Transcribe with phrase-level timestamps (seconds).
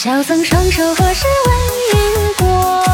[0.00, 1.56] 小僧双手合十问
[1.92, 2.84] 因果，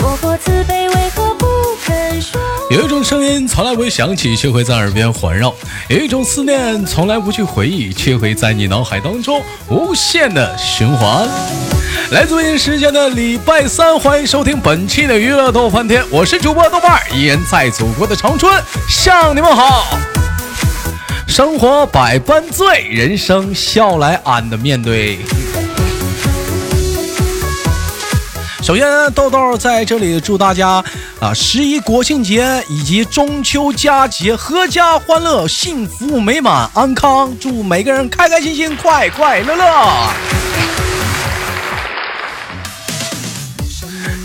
[0.00, 1.46] 活佛慈悲为何不
[1.86, 2.40] 肯说？
[2.72, 5.50] 有一种声音从来不会响起，却会在耳边环绕；
[5.88, 11.28] 有一种思念从来不去回忆，却会在你脑海当中无限的循环。
[12.10, 18.52] 来自北京时间的礼拜三，欢迎收听本期的娱乐逗翻天，我是主播豆瓣儿，依然在祖国的长春
[18.88, 19.86] 向你们好。
[21.28, 25.20] 生活百般醉，人生笑来安的面对。
[28.68, 30.84] 首先，豆豆在这里祝大家
[31.20, 39.64] 啊，十一国庆节以及中秋佳节阖家欢乐、幸福美满、安康，祝每个人开开心心、快快乐乐。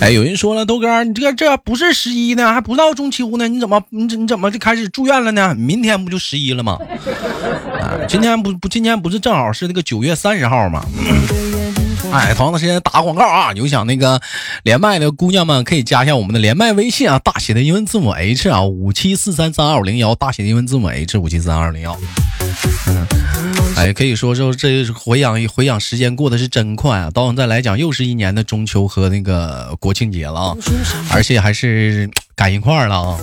[0.02, 5.56] 哎，有人说了，豆哥，你这这不是十一呢，还不到中秋呢，你怎么你你怎么就开始住院了呢？
[5.56, 6.78] 明天不就十一了吗？
[7.80, 10.84] 啊，今天不不，今天不是正好是那个九月三十号吗？
[12.14, 13.52] 哎，同样的时间打个广告啊！
[13.54, 14.22] 有想那个
[14.62, 21.98] 连麦的姑娘们，可以加一下我们的连麦微信啊，大写的英文字母 H 啊，五七四三三二五零幺，大写的英文字母 H 五七三二零幺。
[22.88, 23.08] 嗯，
[23.76, 27.10] 哎，可以说说这回想一回想时间过得是真快啊！
[27.10, 30.56] 到现在来讲，又是一年的中秋和那个国庆节了啊，
[31.10, 33.20] 而且还是赶一块儿了啊！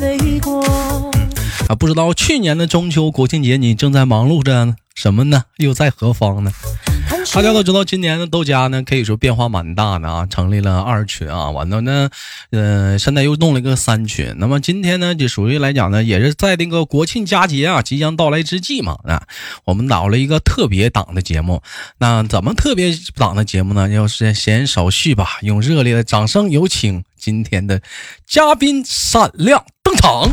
[1.68, 5.44] 啊，不知道去年的中秋国庆节你正在忙碌着什么呢？
[5.58, 6.50] 又在何方呢？
[7.32, 12.08] 大家都知道，今年的豆家呢，可以说变化蛮大的啊，成立了二群啊，完了呢，
[12.50, 14.34] 呃，现在又弄了一个三群。
[14.38, 19.22] 那么今天呢，就属于来讲呢，也是在那个国庆佳节啊即将到来之际嘛啊，
[19.64, 21.62] 我们搞了一个特别档的节目。
[21.98, 23.88] 那怎么特别档的节目呢？
[23.88, 27.80] 要是闲言少叙吧，用热烈的掌声有请今天的
[28.26, 30.30] 嘉宾闪亮登场。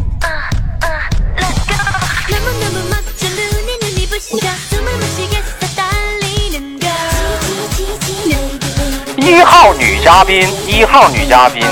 [10.07, 11.67] 嘉宾，一号女嘉宾，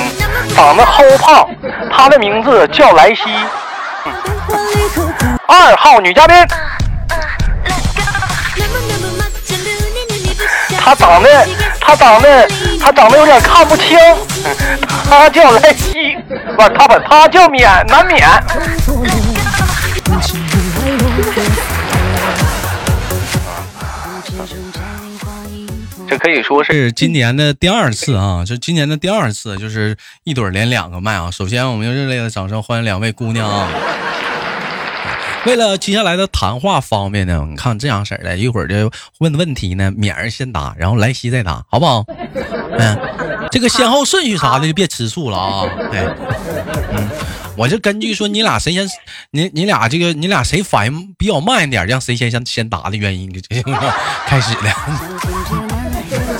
[0.53, 1.47] 长得齁胖，
[1.89, 3.21] 她的名字叫莱西。
[5.47, 6.35] 二号女嘉宾，
[10.77, 11.47] 她长得，
[11.79, 12.45] 她长得，
[12.77, 13.97] 她长得有点看不清，
[15.09, 16.17] 她叫莱西，
[16.57, 18.27] 不，她不，她叫免难免。
[26.15, 31.29] 这可以说是今年的第二次啊，就今年的第二次，就是一对连两个麦啊。
[31.29, 33.67] 首先，我们用热烈的掌声欢迎两位姑娘啊！
[35.45, 38.89] 为了接下来的谈话方便呢，你看这样式的，一会儿就
[39.19, 42.05] 问问题呢，免儿先答，然后莱西再答，好不好？
[42.79, 42.97] 嗯，
[43.51, 45.65] 这个先后顺序啥的就别吃醋了啊！
[45.91, 45.99] 对，
[46.93, 47.09] 嗯，
[47.57, 48.87] 我就根据说你俩谁先，
[49.31, 53.29] 你你俩这个你俩谁反应比较慢一点，让谁先先先答的原因，
[54.25, 55.74] 开始了。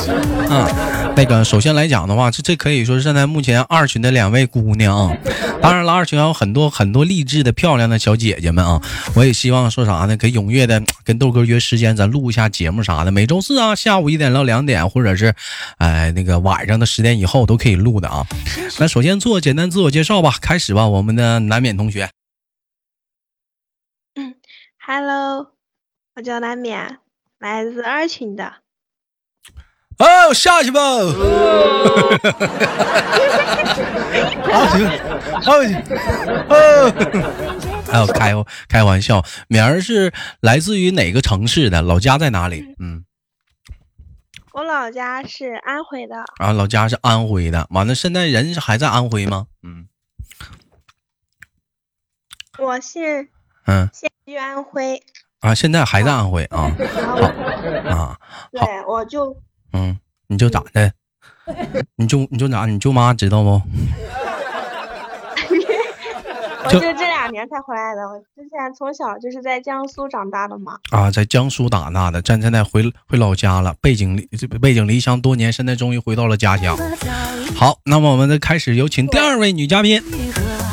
[0.08, 5.18] 嗯，那个首先来讲的话，这这可以说是现在目前二群的两位姑娘啊。
[5.62, 8.82] 当然了，二群还有很多很多励志的漂亮的小姐姐们啊。
[9.16, 10.16] 我也希望说啥呢？
[10.16, 13.12] 可以踊跃的跟豆哥约时间，咱录一下节目啥的。
[13.12, 15.34] 每周四啊，下午一点到两点，或者是
[15.78, 18.26] 哎那个晚上的十点以后都可以录的啊。
[18.80, 22.10] 那首先做简单自我介绍吧，开始吧，我们的南冕同学。
[24.16, 24.36] 嗯
[24.86, 25.54] ，Hello，
[26.16, 27.00] 我叫南冕，
[27.40, 28.65] 来自二群的。
[29.97, 30.79] 哦，下去吧。
[34.51, 34.89] 好行，
[35.41, 35.75] 好行，
[36.50, 36.91] 哦，
[37.91, 38.33] 还有开
[38.67, 40.11] 开玩笑，敏儿是
[40.41, 41.81] 来自于哪个城市的？
[41.81, 42.75] 老家在哪里？
[42.79, 43.06] 嗯，
[44.53, 46.16] 我老家是安徽的。
[46.38, 47.67] 啊，老家是安徽的。
[47.69, 49.47] 完了，现在人还在安徽吗？
[49.63, 49.88] 嗯，
[52.57, 53.29] 我现
[53.66, 55.01] 嗯现居安徽。
[55.39, 56.72] 啊，现在还在安徽啊？
[57.06, 57.16] 好
[57.89, 58.19] 啊，
[58.51, 59.41] 对，我就。
[59.75, 60.91] 嗯，你就咋的？
[61.97, 62.66] 你就你就咋？
[62.66, 63.62] 你舅妈知道不？
[66.63, 68.02] 我就这两年才回来的。
[68.08, 70.80] 我之前从小就是在江苏长大的嘛。
[70.90, 74.27] 啊，在江苏长大的，咱现在回回老家了，背井离
[74.60, 76.75] 背井离乡多年，现在终于回到了家乡。
[77.56, 80.01] 好，那么我们再开始有请第二位女嘉宾，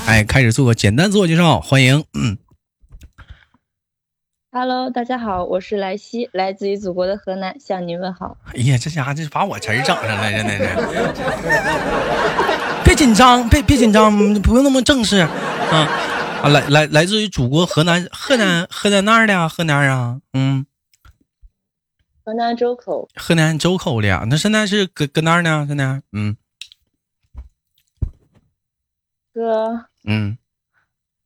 [0.06, 2.04] 哎，开始做个简单自我介绍，欢迎。
[2.14, 2.38] 嗯。
[4.54, 8.37] Hello，大家好，我是莱西，来自于祖国的河南，向您问好。
[8.52, 10.69] 哎呀，这家伙这把我词儿整上了，真的是。
[12.84, 15.31] 别紧张，别别紧张，不用那么正式啊
[16.43, 16.49] 啊！
[16.50, 19.49] 来来，来自于祖国河南，河南河南哪儿的？
[19.49, 20.66] 河南啊，嗯，
[22.22, 23.08] 河南周口。
[23.14, 25.64] 河南周口的呀，那现在是搁搁哪儿呢？
[25.66, 26.37] 现在，嗯，
[29.32, 30.37] 哥，嗯。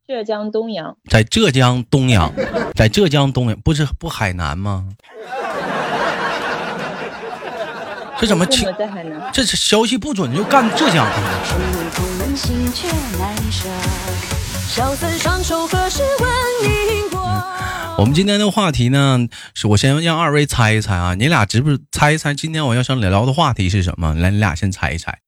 [0.08, 2.32] 浙江东阳，在浙江东阳，
[2.76, 4.86] 在浙江东阳，不是不海南吗？
[8.16, 9.28] 这怎么在海南。
[9.32, 11.10] 这是消息不准就干这家伙？
[11.96, 12.86] 不能心却
[13.18, 13.68] 难舍，
[14.68, 16.30] 小三双手何时问
[16.70, 17.18] 因果？
[17.98, 22.32] 我们今天的话题呢，是我先让二位猜一猜啊，你俩知不猜一猜？
[22.32, 24.14] 今天我要想聊的话题是什么？
[24.14, 25.18] 来，你俩先猜一猜。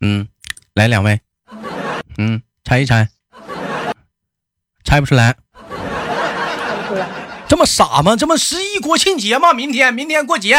[0.00, 0.26] 嗯，
[0.74, 1.20] 来两位，
[2.16, 3.08] 嗯，猜一猜，
[4.82, 7.06] 猜不出来，看不出来，
[7.46, 8.16] 这么傻吗？
[8.16, 9.52] 这么十一国庆节吗？
[9.52, 10.58] 明天，明天过节，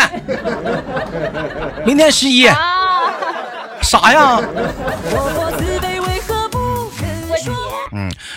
[1.86, 2.48] 明天十一，
[3.82, 4.40] 傻呀？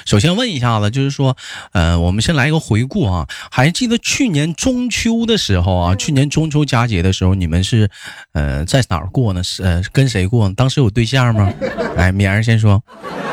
[0.04, 1.36] 首先问一下子，就是说，
[1.72, 7.90] 呃，我们先来一个回顾啊，还记得去年中秋的时候啊，去年中秋佳节的时候，你们是，
[8.32, 9.42] 呃，在哪儿过呢？
[9.42, 10.54] 是呃，跟谁过呢？
[10.56, 11.52] 当时有对象吗？
[11.96, 12.82] 哎，敏儿先说，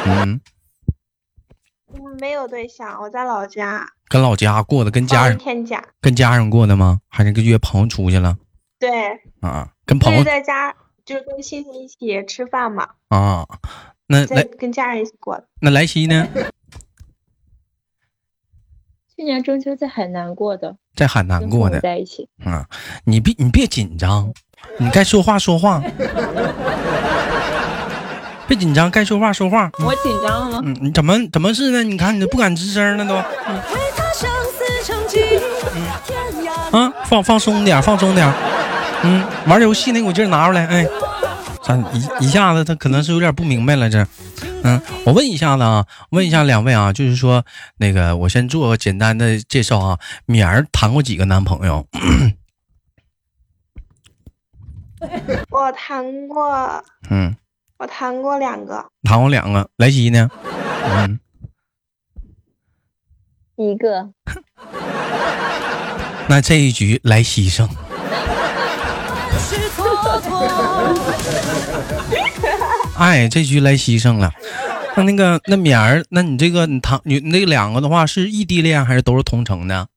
[0.06, 0.40] 嗯，
[1.94, 5.84] 嗯，没有对象，我在老家跟老家过的，跟家人天假。
[6.00, 7.00] 跟家人过的吗？
[7.10, 8.38] 还是跟约朋友出去了
[8.80, 8.90] 对，
[9.42, 9.70] 啊？
[9.86, 10.74] 跟朋友就在家，
[11.06, 13.46] 就是跟亲戚一起吃饭嘛，啊？
[14.08, 15.46] 那来跟家人一起过的。
[15.62, 16.28] 那莱西呢？
[19.22, 22.28] 去年中秋在海南过的，在海南过的在一起。
[22.44, 22.66] 啊？
[23.04, 24.34] 你别你别紧张，
[24.80, 25.80] 你该说话说话，
[28.48, 29.70] 别紧张，该说话说话。
[29.78, 30.64] 我紧张了吗？
[30.66, 31.84] 嗯，你怎么怎么是呢？
[31.84, 33.14] 你看你都不敢吱声了都。
[33.14, 33.22] 为
[33.96, 34.28] 他生
[34.58, 35.20] 死成疾，
[36.04, 38.28] 天涯啊，放放松点，放松点。
[39.04, 40.88] 嗯，玩游戏那股劲儿拿出来，哎，
[41.64, 44.04] 咱一一下子他可能是有点不明白了这。
[44.64, 47.44] 嗯，我问一下子啊，问一下两位啊，就是说
[47.78, 51.86] 那个我先做个简单的介绍啊，敏儿谈过几个男朋友？
[55.50, 57.36] 我谈过，嗯，
[57.80, 59.68] 我谈过两个，谈过两个。
[59.78, 60.30] 莱西呢？
[60.86, 61.20] 嗯，
[63.56, 64.12] 一个
[66.30, 67.68] 那这一局莱西胜。
[72.98, 74.32] 哎，这局来牺牲了。
[74.96, 79.88] 那那个那敏儿，那你这个你他你那两个的话是异地恋还是都是同城的？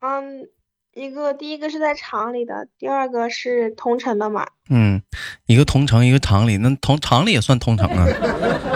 [0.00, 0.48] 嗯，
[0.94, 4.46] 一个第一个是在厂里的，第二个是同城的嘛。
[4.68, 5.00] 嗯，
[5.46, 8.06] 一个同城，一个厂里，那同厂里也算同城啊。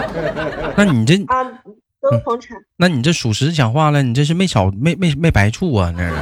[0.75, 1.43] 那你这，啊，
[2.01, 2.57] 都是同城。
[2.77, 6.15] 那你这属实讲话了，你这是没少没没没白处啊，那是。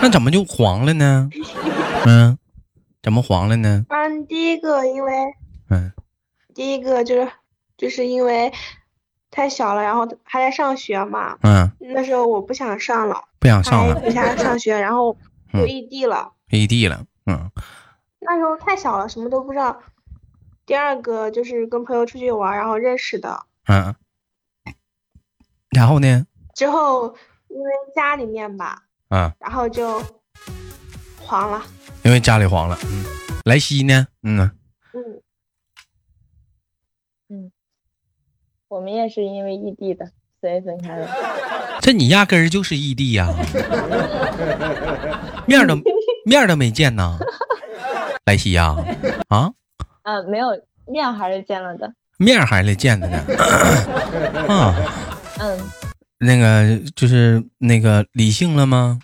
[0.00, 1.28] 那怎么就黄了呢？
[2.06, 2.38] 嗯，
[3.02, 3.84] 怎么黄了呢？
[3.88, 5.12] 嗯，第一个因为
[5.70, 5.92] 嗯
[6.54, 7.30] 第一个就是
[7.76, 8.52] 就是因为
[9.30, 11.38] 太小了，然后还在上学嘛。
[11.42, 15.12] 嗯，那时候我不想上了，不想上了，不想上学， 然后
[15.52, 16.32] 就嗯异地了。
[16.50, 17.04] 异地了。
[17.26, 17.50] 嗯
[18.20, 19.80] 那时候太小了，什么都不知道。
[20.66, 23.44] 第二个就是跟朋友出去玩，然后认识的。
[23.66, 23.94] 嗯。
[25.70, 26.26] 然后呢？
[26.54, 27.14] 之后
[27.48, 30.02] 因为家里面吧，嗯，然后就
[31.28, 31.62] 黄了。
[32.04, 32.78] 因为家里黄了。
[32.84, 33.04] 嗯，
[33.44, 34.06] 莱西呢？
[34.22, 34.50] 嗯呐
[37.30, 37.52] 嗯，
[38.68, 40.10] 我们也是因为异地的，
[40.40, 41.06] 所以分开了。
[41.82, 43.28] 这你压根儿就是异地呀、
[45.46, 45.76] 面儿都
[46.24, 47.18] 面儿都没见呢。
[48.24, 48.74] 莱西呀、
[49.28, 49.52] 啊，
[50.02, 50.48] 啊，没有
[50.86, 51.92] 面还是见了的。
[52.18, 53.18] 面儿还是见的呢。
[54.48, 54.74] 啊，
[55.38, 55.58] 嗯，
[56.18, 58.98] 那个就是那个理性了吗？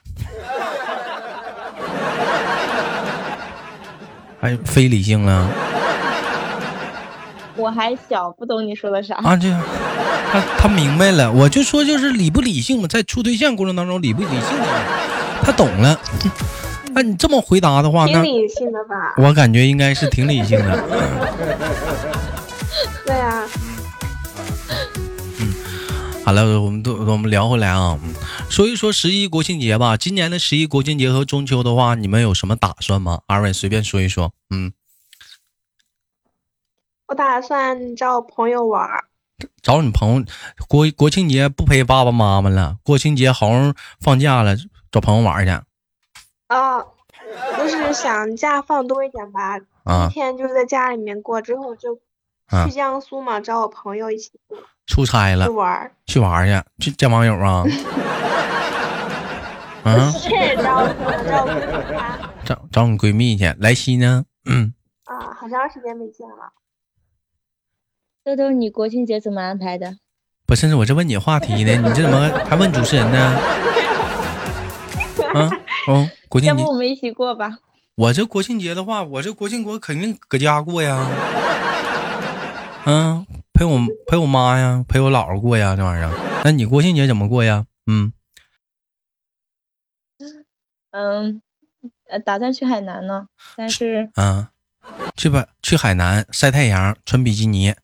[4.45, 5.49] 还非理性了
[7.57, 9.15] 我还小，不懂你说的啥。
[9.15, 9.35] 啊？
[9.35, 9.49] 这
[10.31, 14.67] 他他明白了，我就说就是理不理性嘛，在处对象过程当中理不理性的，
[15.43, 15.99] 他懂了。
[16.93, 19.15] 那你这么回答的话，那挺理性的吧？
[19.17, 20.85] 我感觉应该是挺理性的。
[23.07, 23.47] 对啊，
[26.23, 28.14] 好了，我们都我们聊回来啊，嗯
[28.55, 29.97] 说一说十一国庆节吧。
[29.97, 33.23] 今年的十一国庆节和中秋的话，你们有什么打算吗？
[33.27, 34.33] 二位随便说一说。
[34.49, 34.73] 嗯，
[37.09, 39.07] 我打算找我朋友玩儿。
[39.61, 40.25] 找你朋友
[40.69, 44.55] 国国庆节不陪爸爸妈妈了，国庆节好好放假了，
[44.93, 45.51] 找朋友玩去
[46.47, 46.79] 啊，
[47.59, 49.59] 就是想假放多一点吧。
[49.83, 51.99] 啊今天就是在家里面过，之后就
[52.47, 54.31] 啊去江苏嘛，找我朋友一起
[54.87, 55.93] 出差了去，玩儿。
[56.07, 56.47] 去玩
[56.79, 57.65] 去，去见网友啊？
[59.85, 60.31] 啊， 是
[60.63, 60.89] 找我
[61.29, 63.55] 找我闺蜜啊找找你闺蜜去。
[63.59, 64.25] 莱西呢？
[64.47, 64.73] 嗯，
[65.05, 66.53] 啊，好长时间没见了。
[68.25, 69.97] 豆豆，你国庆节怎么安排的？
[70.47, 73.19] 不是，我这问你话题呢，你这怎么还问主持人呢？
[75.35, 75.51] 啊，
[75.89, 77.59] 哦，国庆节要不我们一起过吧？
[77.97, 81.07] 我这国庆节的话，我这国庆国肯定搁家过呀。
[82.87, 86.11] 嗯，陪我陪我妈呀，陪我姥姥过呀，这玩意儿。
[86.45, 87.65] 那你国庆节怎么过呀？
[87.87, 88.13] 嗯，
[90.97, 91.43] 嗯，
[92.09, 94.47] 呃，打算去海南呢，但是嗯，
[95.17, 97.75] 去吧，去海南晒太阳，穿比基尼，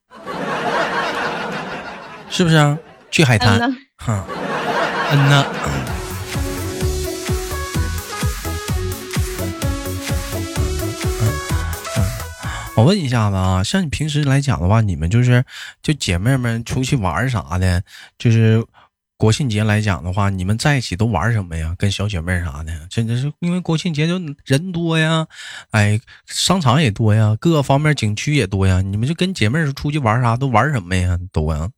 [2.29, 2.79] 是不是啊？
[3.11, 3.59] 去海滩
[3.97, 4.25] 哼，
[5.11, 5.45] 嗯呐。
[12.77, 15.45] 我问一下子啊，像你平时来讲的话，你们就是
[15.83, 17.83] 就姐妹们出去玩儿啥的，
[18.17, 18.65] 就是
[19.21, 21.77] 国庆节来讲的话，你们在一起都玩什么呀？
[21.79, 25.29] 跟小姐妹啥的，真的是因为国庆节就人多呀，
[25.73, 31.19] 哎，商场也多呀，各个方面景区也多呀，你们就跟姐妹儿出去玩啥都玩什么呀？
[31.33, 31.69] 都啊？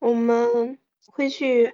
[0.00, 1.72] 我们会去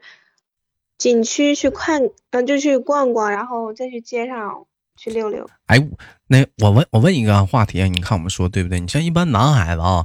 [0.96, 5.50] 景区去看，嗯、就去逛逛，然后再去街上去溜溜。
[5.66, 5.84] 哎，
[6.28, 8.78] 那我问我问一个话题啊，你看我们说对不对？
[8.78, 10.04] 你像一般男孩子啊，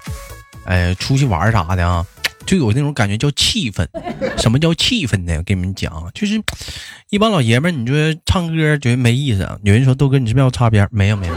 [0.65, 2.03] 哎，出去玩啥的啊，
[2.49, 3.85] 就有那种感觉叫气氛。
[4.41, 5.35] 什么叫气氛呢？
[5.37, 6.41] 我跟你们讲啊，就是
[7.11, 9.47] 一帮老爷们儿，你说唱歌觉得没意思。
[9.61, 10.89] 有人说豆哥，你是不是要擦边儿？
[10.91, 11.35] 没有没有。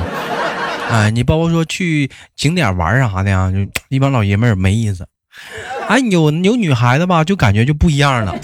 [0.88, 3.58] 哎， 你包括说去景点玩啥的呀，就
[3.90, 5.06] 一帮老爷们儿没意思。
[5.86, 8.34] 哎，有有女孩子吧，就感觉就不一样了。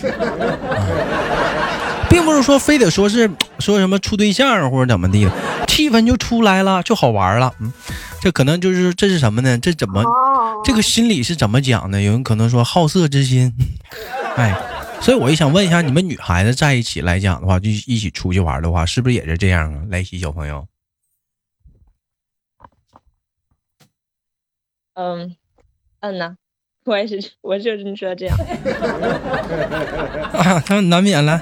[2.11, 5.31] 并不是说非得说是说什么处对象或者怎么地的，
[5.67, 7.55] 气氛就出来了，就好玩了。
[7.61, 7.73] 嗯，
[8.21, 9.57] 这可能就是这是什么呢？
[9.59, 10.03] 这怎么
[10.49, 12.01] 哦，这个心理是怎么讲呢？
[12.01, 13.53] 有人可能说好色之心，
[14.37, 14.55] 哎，
[15.01, 19.83] 所以我也想问一下，你们女孩子在一起来讲的话，就一起出去玩的话，是不是也是这样啊？
[19.91, 20.67] 莱西小朋友，
[24.95, 25.37] 嗯，
[26.01, 26.37] 嗯呢，
[26.85, 28.37] 我也是，我就是你说的这样。
[30.33, 31.39] 啊，他们难免了。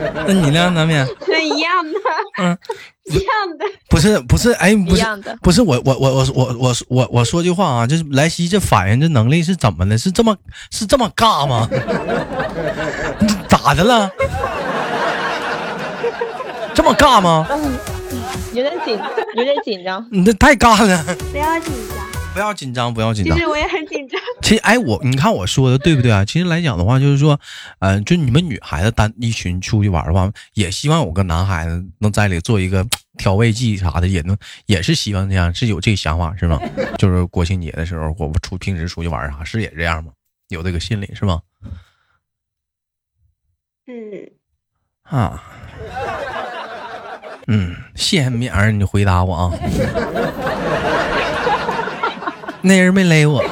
[0.26, 0.70] 那你呢？
[0.70, 1.98] 难免是一样的，
[2.42, 2.58] 嗯
[3.04, 3.64] 一样的。
[3.88, 9.98] 不是不是，哎，不是一样的不是我我我我我我我我说句话啊，就是莱西这反应这能力是怎么的？
[9.98, 10.36] 是这么
[10.70, 11.68] 是这么尬吗？
[13.18, 14.10] 你咋的了？
[16.72, 17.46] 这么尬吗？
[18.52, 18.98] 有点紧，
[19.36, 20.04] 有点紧张。
[20.10, 21.04] 你这太尬了！
[21.30, 21.99] 不要紧张，
[22.32, 23.36] 不要紧张，不要紧张。
[23.36, 24.20] 其实我也很紧张。
[24.42, 26.24] 其实，哎，我你看我说的对不对啊？
[26.24, 27.38] 其实来讲的话，就是说，
[27.80, 32.86] 呃，就你们女孩子单一群出去玩的话，也希望有个男孩子能在里做一个
[33.18, 36.60] 调味剂啥的，也能也是希望这样，是有这个想法是吗？
[36.98, 40.12] 就是国庆节的时候，我出平时出去玩啥，是也这样吗？
[40.48, 41.40] 有这个心理是吗？
[43.86, 44.30] 嗯，
[45.02, 45.42] 啊，
[47.48, 49.52] 嗯，谢谢敏儿，你回答我啊。
[52.62, 53.42] 那人没勒我。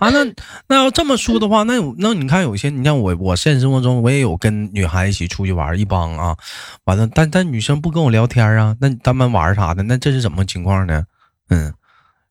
[0.00, 0.24] 啊，那
[0.66, 6.34] 那要这么说的话，那有那你看有些，你像我，我现实生活中我也有跟女孩一起出去玩，一帮啊，
[6.84, 9.82] 完了，但但女生不跟我聊天啊，那他们玩啥的？
[9.82, 11.04] 那这是怎么情况呢？
[11.50, 11.70] 嗯，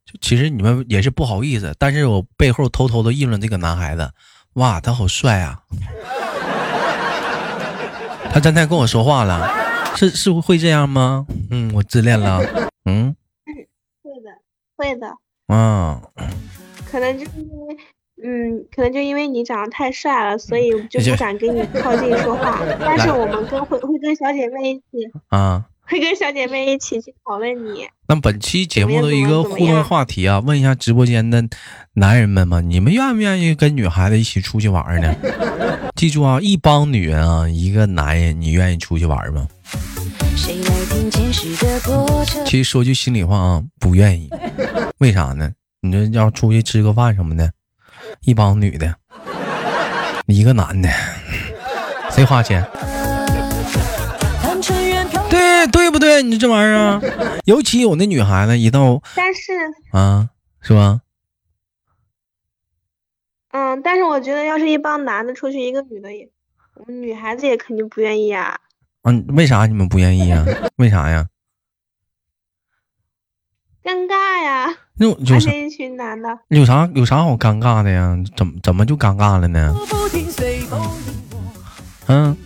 [0.04, 4.10] 就其实你们也是不好意思，但是我背后偷偷的议论这个男孩子，
[4.54, 5.60] 哇，他好帅啊！
[8.32, 9.48] 他刚才跟我说话了，
[9.96, 11.26] 是是会这样吗？
[11.52, 12.40] 嗯，我自恋了，
[12.86, 13.16] 嗯
[14.04, 14.32] 会的，
[14.78, 15.08] 会的。
[15.48, 16.02] 啊，
[16.90, 17.78] 可能就是因为，
[18.24, 22.62] 嗯，可能就因为你长得太帅了，所以就不敢跟你靠近说话。
[22.80, 24.84] 但是我们跟会会跟小姐妹一起，
[25.30, 25.66] 啊。
[25.90, 27.88] 会跟小姐妹一起去讨论你。
[28.08, 31.44] 那本期节目的一个互动话题啊，问一下直播间的
[31.94, 35.16] 男人们嘛，你们愿不愿意跟女孩子一起出去玩呢？
[35.96, 39.48] 记住啊，一帮女人啊，一个男人，你愿意出去玩吗？
[40.38, 42.46] 谁来听前世的过程？
[42.46, 44.30] 其实说句心里话啊，不愿意。
[45.00, 45.52] 为啥呢？
[45.82, 47.52] 你这要出去吃个饭什么的，
[48.22, 48.94] 一帮女的，
[50.28, 50.90] 一个男的，
[52.12, 52.64] 谁花钱？
[55.72, 56.22] 对对不对？
[56.22, 57.02] 你这玩意儿啊，
[57.46, 59.54] 尤其有那女孩子一到但是，
[59.92, 60.30] 啊，
[60.62, 61.02] 是吧？
[63.52, 66.30] 嗯，但是我觉得要是一帮男的出去，一个女的也，
[66.76, 68.60] 我们女孩子也肯定不愿意啊。
[69.02, 70.46] 嗯、为啥你们不愿意啊？
[70.76, 71.28] 为啥呀？
[73.84, 78.16] 尴尬呀，那有有啥而且一群男的，有啥有啥好尴尬的呀？
[78.38, 79.76] 怎么怎么就尴尬了呢？
[82.06, 82.38] 嗯，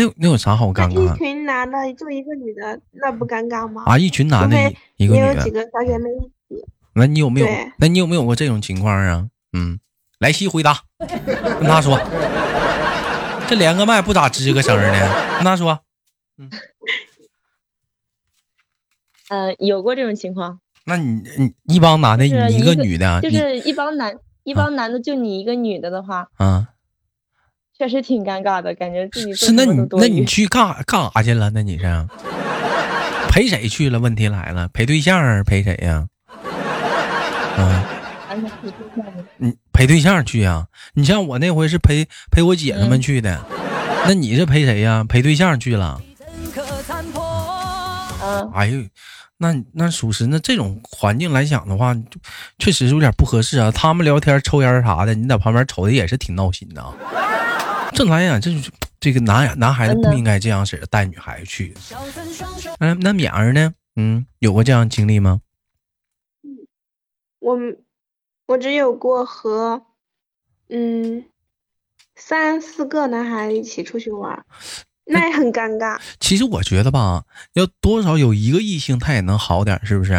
[0.00, 3.82] 那那有啥好尴尬一群男的就一个女的，那不尴尬吗？
[3.84, 3.98] 啊？
[3.98, 4.56] 一群男的
[4.96, 6.64] 一一个女的，也有几个小姐妹一起。
[6.94, 7.46] 那你有没有？
[7.78, 9.28] 那你有没有过这种情况啊？
[9.52, 9.78] 嗯，
[10.18, 12.00] 莱西回答，跟他说，
[13.46, 15.36] 这连个麦不咋吱个声儿呢？
[15.36, 15.80] 跟他说，
[16.38, 16.50] 嗯，
[19.28, 26.68] 呃有过这种情况，那你你一帮男的，你一个女的，就是一帮男一帮男的，就你一个女的的话，啊，
[27.80, 30.22] 确实挺尴尬的，感觉自己是那你那你。
[30.26, 31.48] 去干啥干啥去了？
[31.48, 32.06] 那你是
[33.30, 33.98] 陪谁去了？
[33.98, 36.06] 问题来了，陪对象儿陪谁呀？
[37.56, 37.82] 嗯，
[38.28, 40.66] 安排自己做饭你陪对象去呀？
[40.92, 43.40] 你像我那回是陪陪我姐他们去的，
[44.06, 45.02] 那你是陪谁呀？
[45.08, 45.98] 陪对象去了？
[48.22, 48.82] 嗯，哎呦，
[49.38, 52.20] 那那属实，那这种环境来讲的话，就
[52.58, 53.70] 确实是有点不合适啊。
[53.70, 56.92] 他们聊天抽烟啥的，你在旁边瞅的也是挺闹心的啊。
[57.94, 61.74] 正常来讲，这就是这个男男孩子不应该这样式儿带女孩子去。
[62.78, 63.72] 嗯、那敏儿呢？
[63.96, 65.40] 嗯，有过这样经历吗？
[67.40, 67.58] 我
[68.46, 69.82] 我只有过和
[70.68, 71.24] 嗯
[72.14, 74.44] 三四个男孩一起出去玩儿，
[75.04, 75.98] 那也很尴尬。
[76.20, 80.12] 其实我觉得吧，要多少有一个异性，他也能好点儿，是不是？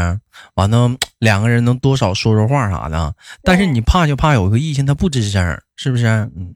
[0.55, 3.15] 完了，两个人能多少说说话啥的。
[3.43, 6.07] 但是你怕就怕有个异性他不吱声儿，是不是？
[6.07, 6.55] 嗯，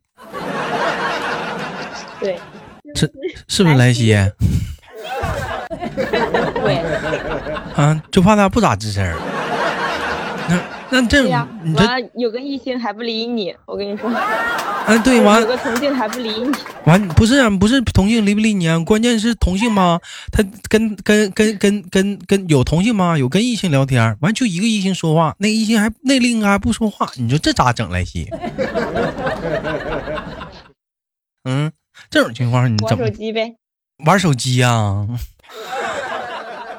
[2.20, 2.40] 对
[3.48, 4.16] 是是不是莱西？
[5.96, 6.78] 对
[7.76, 9.16] 啊，就怕他不咋吱声。
[10.48, 10.60] 那
[10.90, 11.84] 那这你，这
[12.16, 14.10] 有个异性还不理你，我跟你说，
[14.86, 16.52] 哎对完有个同性还不理你，
[16.86, 18.78] 完不是啊，不是同性理不理你啊？
[18.80, 20.00] 关键是同性吗，
[20.32, 23.18] 他跟跟跟跟跟跟有同性吗？
[23.18, 28.30] 有跟异性聊天，完就一个异性说话，那个异性还那另一个还不说话，你说这咋整莱西？
[31.46, 31.72] 嗯，
[32.10, 33.56] 这种情况你怎么手机呗。
[34.06, 35.08] 玩手机呀、啊？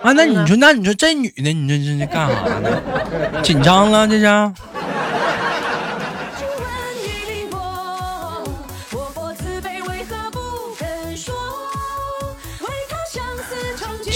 [0.03, 3.43] 啊，那你说，那你说这女的，你这这这干啥呢？
[3.43, 4.27] 紧张了，这是？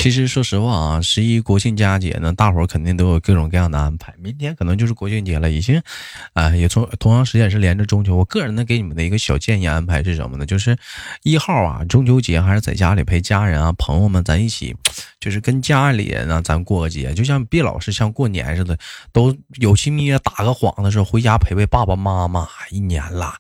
[0.01, 4.15] 其实说实话啊，十一国庆佳节呢，大伙儿肯定都有各种各样的安排。
[4.17, 5.79] 明天可能就是国庆节了，已经，
[6.33, 8.17] 啊、也从同样时间是连着中秋。
[8.17, 10.47] 我个人呢给你们的一个小建议安排是什么呢？
[10.47, 10.75] 就是
[11.23, 14.75] 一号啊，中秋节还是在家里陪家人啊朋友们咱一起，
[15.21, 18.79] 就是跟家里人啊咱过个节，就像别老是像过年似的，
[19.13, 23.35] 都有气眯着打个幌子说回家陪陪爸爸妈妈，一年了，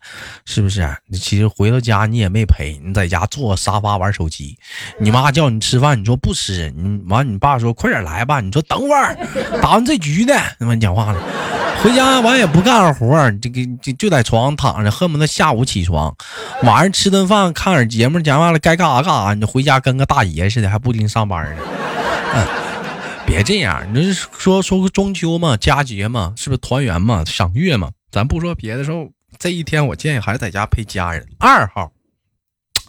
[0.44, 0.86] 是不是？
[1.06, 4.58] 你其实回到家你也没陪，你在家坐沙发玩手机，
[5.00, 9.16] 你妈叫你吃饭，你说不吃，是你完你爸说快点来吧，你说等会儿，
[9.62, 11.20] 打完这局的，他妈讲话了。
[11.82, 16.14] 回家完也不干活儿，这个就就在床上躺着，恨不得下午起床，
[16.62, 21.62] 晚上吃顿饭看点节目，讲完了该干啥干啥，你回家跟个大爷似的，还不盯上班呢。
[22.34, 22.46] 嗯，
[23.24, 27.88] 别这样，你是说说个中秋嘛，佳节嘛，是不是团圆嘛，赏月嘛？
[28.10, 29.08] 咱不说别的时候，
[29.38, 31.26] 这一天我建议还是在家陪家人。
[31.38, 31.90] 二号。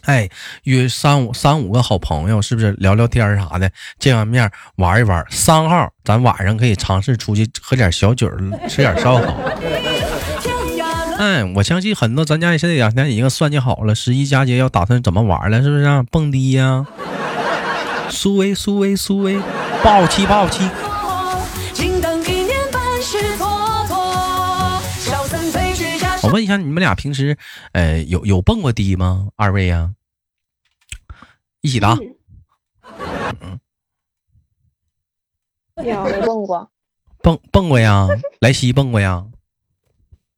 [0.04, 0.28] 哎，
[0.64, 5.24] 约三五三五个好朋友，是不是聊聊天儿啥的，见完面玩一玩？
[5.30, 8.28] 三号，咱晚上可以尝试出去喝点小酒，
[8.68, 9.34] 吃点烧烤。
[11.18, 16.02] 哎，我相信很多咱家也是这两天已经算计好了，十一佳节要打算怎么玩了，是不是、啊？
[16.10, 16.84] 蹦迪呀、
[18.10, 19.40] 苏威苏威苏威，
[19.84, 20.68] 暴气暴气。
[26.22, 27.36] 我问一下，你们俩平时，
[27.72, 29.28] 呃，有有蹦过迪吗？
[29.36, 29.92] 二位呀、
[31.60, 31.96] 一起答。
[35.76, 36.70] 有没蹦过，
[37.22, 38.06] 蹦蹦过呀？
[38.40, 39.24] 莱西蹦过呀？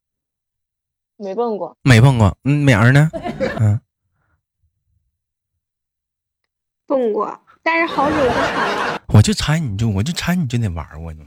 [1.19, 2.37] 没蹦过，没蹦过。
[2.45, 3.11] 嗯，美儿呢？
[3.61, 3.81] 嗯，
[6.87, 9.01] 蹦过，但是好久之前了。
[9.09, 11.21] 我就猜你就我就猜你就得玩我，就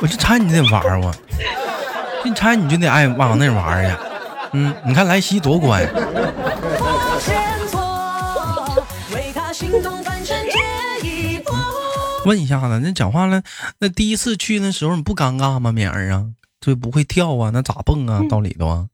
[0.00, 1.12] 我就猜你得玩我，
[2.24, 3.96] 就猜你就得爱往那玩去。
[4.52, 5.86] 嗯，你看莱西多乖。
[12.24, 13.42] 问一下子，那讲话了，
[13.78, 15.70] 那第一次去那时候你不尴尬吗？
[15.70, 16.24] 敏儿啊，
[16.60, 18.22] 这不会跳啊，那咋蹦啊？
[18.30, 18.86] 到里头啊，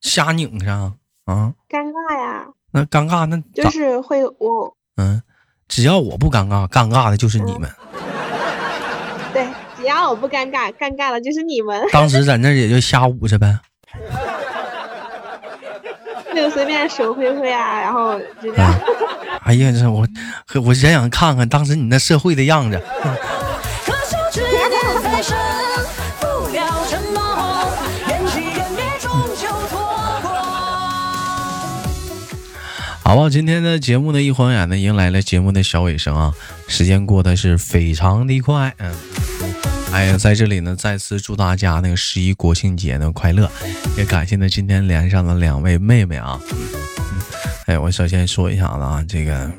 [0.00, 0.94] 瞎拧上
[1.26, 1.52] 啊？
[1.68, 3.70] 尴尬呀，那尴尬那就咋？
[3.70, 5.22] 是会我嗯，
[5.68, 7.70] 只要我不尴尬，尴尬的就是你们。
[7.89, 7.89] 对，
[10.08, 13.58] 我不尴尬，尴尬的就是你们，当时在那也就瞎捂着呗。
[16.34, 18.72] 就随便手挥挥啊，然后就这样。
[19.42, 20.06] 哎呀，这我
[20.64, 22.80] 我真想看看当时你那社会的样子。
[33.02, 36.32] 好吧，今天的节目呢，一晃眼呢，迎来了节目的小尾声啊，
[36.68, 38.94] 时间过得是非常的快，嗯。
[39.92, 43.50] 哎呀，在这里呢，再次祝大家那个十一国庆节呢快乐，
[43.96, 46.40] 也感谢呢今天连上了两位妹妹啊。
[46.50, 46.58] 嗯，
[47.66, 49.50] 哎，我首先说一下子啊，这个。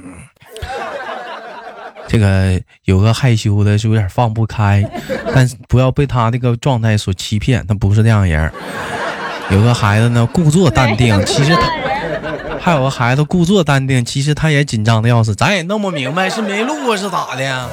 [2.08, 4.84] 这个有个害羞的，是有点放不开，
[5.34, 8.52] 但是不要被他那个状态所欺骗，他不是那样人。
[9.50, 11.62] 有个孩子呢，故作淡定，其实他
[12.60, 17.70] 还有个孩子故作淡定，其实他也紧张的要死，咱也弄不明白是没录啊是咋的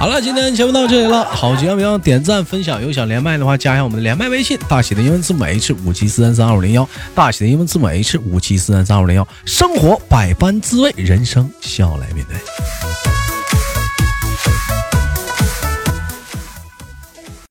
[0.00, 12.89] 好了，今天节目到这里了，好节目要点赞分享，有想连麦的话加一下我们的连麦微信，大写的英文字母 H 五七四三三二五零幺，大写的英文字母 H 五七四三三二五零幺，生活百般滋味，人生笑来面对。